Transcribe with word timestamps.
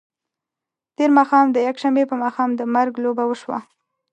تېر 0.95 1.09
ماښام 1.17 1.45
د 1.51 1.57
یکشنبې 1.67 2.03
په 2.07 2.15
ماښام 2.23 2.49
د 2.55 2.61
مرګ 2.75 2.93
لوبه 3.03 3.23
وشوه. 3.27 3.59